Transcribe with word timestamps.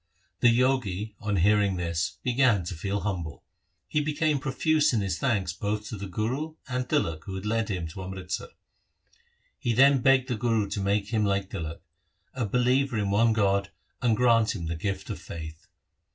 3 0.39 0.49
The 0.49 0.57
Jogi 0.57 1.15
on 1.19 1.35
hearing 1.35 1.75
this 1.75 2.17
began 2.23 2.63
to 2.63 2.73
feel 2.73 3.01
humble. 3.01 3.43
He 3.87 4.01
became 4.01 4.39
profuse 4.39 4.93
in 4.93 5.01
his 5.01 5.19
thanks 5.19 5.53
both 5.53 5.87
to 5.89 5.95
the 5.95 6.07
Guru 6.07 6.55
and 6.67 6.89
Tilak 6.89 7.25
who 7.25 7.35
had 7.35 7.45
led 7.45 7.69
him 7.69 7.87
to 7.89 8.01
Amritsar. 8.01 8.47
He 9.59 9.73
then 9.73 10.01
begged 10.01 10.27
the 10.27 10.35
Guru 10.37 10.67
to 10.69 10.81
make 10.81 11.09
him 11.09 11.23
like 11.23 11.51
Tilak, 11.51 11.81
a 12.33 12.47
believer 12.47 12.97
in 12.97 13.11
one 13.11 13.31
God, 13.31 13.69
and 14.01 14.17
grant 14.17 14.55
him 14.55 14.65
the 14.65 14.75
gift 14.75 15.11
of 15.11 15.19
faith. 15.21 15.67